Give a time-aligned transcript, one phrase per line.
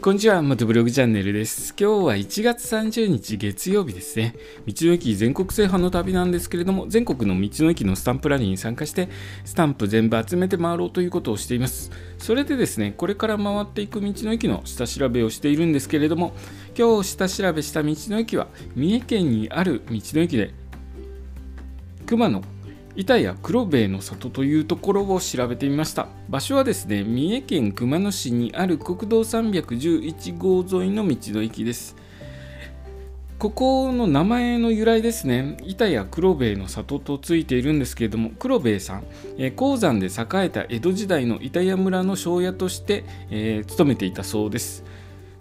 [0.00, 1.74] こんにちは、元ブログチャンネルです。
[1.76, 4.36] 今日は1月30日月曜日ですね。
[4.64, 9.08] 道の駅全国制覇の旅なんですけれども、全国の道の駅のスタンプラリーに参加して、
[9.44, 11.90] スタンプ全部集めて回ろうということをしています。
[12.18, 16.32] それでですね、これから回っていく道の駅の下調べをしているんですけれども、
[16.78, 18.46] 今日下調べした道の駅は、
[18.76, 20.54] 三重県にある道の駅で、
[22.06, 22.40] 熊野
[22.98, 26.08] 板谷黒兵衛の里というところを調べてみました。
[26.28, 31.94] 場所はですね三重県熊野市にある国道311号沿いの道の駅です。
[33.38, 35.58] ここの名前の由来ですね。
[35.62, 39.04] 板谷黒兵衛の里とついているんですけれども黒兵衛さん、
[39.38, 40.10] え鉱山で栄
[40.46, 44.82] えた江戸時代の板谷村の庄屋として、えー、勤めていたそうです。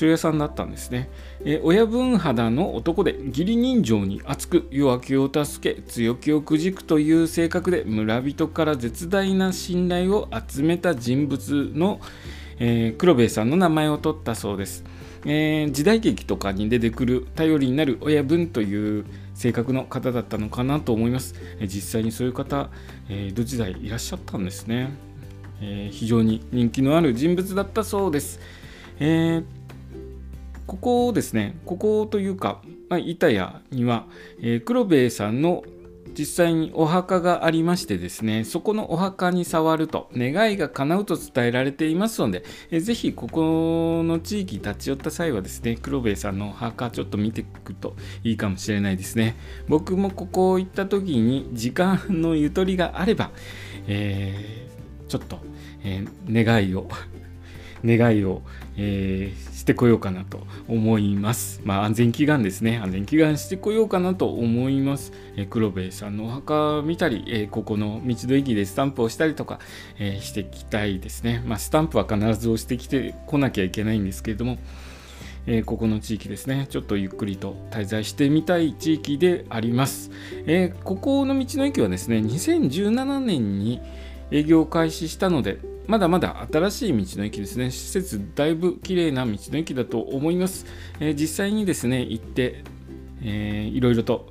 [0.00, 1.08] 塩屋さんだったんですね、
[1.44, 12.00] え親分肌の男で義理人情に厚く弱気を助け強気をくじくという性格で村人から絶大な信頼を集めた人物の、
[12.58, 14.84] えー、黒兵衛さんの名前を取ったそうです、
[15.24, 22.70] えー、時代劇とかに出てくる頼りになる親分という性格の方だったのかなと思います、え実際にそういう方、
[23.08, 24.90] え江戸時代いらっしゃったんですね、
[25.60, 28.40] え非常に人気のある人物だったそうです、
[28.98, 29.57] えー
[30.68, 34.06] ここですね、ここというか、まあ、板谷には、
[34.40, 35.64] えー、黒兵衛さんの
[36.16, 49.36] 実際にお墓がありましてですね、そこのお墓に触ると願いが叶うと伝えられていますので、えー、ぜひここの地域立ち寄った際はですね、黒兵衛さんのお墓ちょっと見ていくといいかもしれないですね。
[49.68, 53.30] 僕もここ行った時に時間のゆとりがあれば、
[53.86, 55.40] えー、ちょっと、
[55.82, 56.90] えー、願いを
[57.84, 58.42] 願いを、
[58.76, 61.60] えー、してこようかなと思います。
[61.64, 62.78] まあ、安全祈願ですね。
[62.78, 65.12] 安全祈願してこようかなと思います。
[65.36, 69.58] えー、黒部さんのお墓見たり、えー、ここの道の駅でスタンプをしたりとか、
[69.98, 71.42] えしていきたいですね。
[71.46, 74.58] まあ、スタンプは必ず押してきてこなきゃいけないんですけれども、
[75.50, 80.10] えー、ここの地域ですね、ちょっとゆっくりと滞在してみたい地域であります。
[80.46, 83.80] えー、ここの道の駅はですね、2017年に
[84.30, 87.70] 営業開始したので、まだまだ新しい道の駅ですね。
[87.70, 90.66] 施設だいぶ綺麗な道の駅だと思います。
[91.00, 92.62] えー、実際にですね、行って、
[93.22, 94.30] えー、いろいろと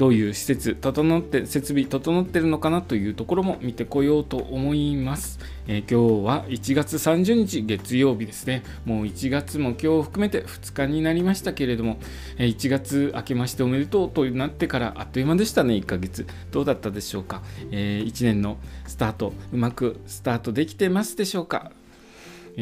[0.00, 8.62] どういう施設整って設備整ってるのかなというところも見てこようと思います、えー、今日は1月30日月曜日ですね。
[8.86, 11.98] もう1月も今日含めて2日になりましたけれども、
[12.38, 16.26] え、1月明けましておめでとうとなってからあっという間でしたね1ヶ月。
[16.50, 18.56] どうだったでしょうか、えー、1年の
[18.86, 21.72] スタートうまくスタートできてますでしょうか。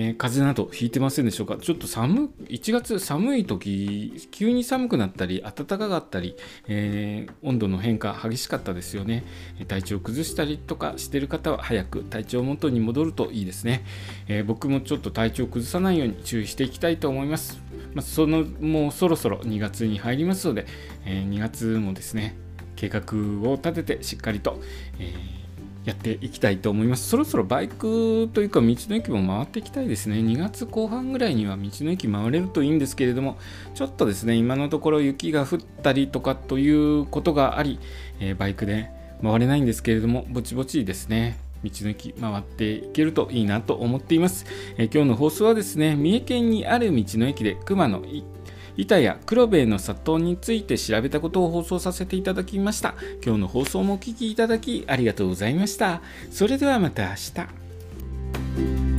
[0.00, 1.56] えー、風邪などひいてませんでしょうか？
[1.56, 6.36] ちょっと寒1月寒い時急に寒くなったり暖かかったり、
[6.68, 9.24] えー、温度の変化激しかったですよね。
[9.66, 13.84] 体調崩したりとかしてる方は早く体調元に戻るといいですね、
[14.28, 17.60] えー、僕もちょっと体調崩さないように注意していきたいと思います。
[17.94, 20.66] まあ、そのもうそろそろ2月に入りますので、
[21.06, 22.36] え2月もですね
[22.76, 23.00] 計画
[23.50, 24.60] を立ててしっかりと、
[25.00, 25.47] えー
[25.88, 27.08] やっていきたいと思います。
[27.08, 30.16] そろそろバイクというか道の駅も回っていきたいですね。
[30.16, 33.38] 2月後半ぐらいには道の駅回れるといいんですけれども、
[33.74, 37.80] ちょっとですね、今のところ雪が降ったりとかということがあり、
[38.20, 38.90] えー、バイクで
[39.22, 41.38] 回れないんですけれども、ぼちぼちですね。
[41.64, 44.44] 道の駅回っていけるといいなと思っています。
[44.76, 48.02] えー、今日の放送はですね、三重県にある道の駅で熊野
[48.78, 52.94] 板や黒部への里について調べたことを放送させていただきました。
[53.24, 56.00] 今日の放送もお聴きいただきありがとうございました。
[56.30, 57.14] それではまた明
[58.94, 58.97] 日。